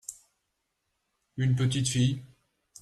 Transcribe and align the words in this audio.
une 1.37 1.55
petite 1.55 1.87
fille. 1.87 2.23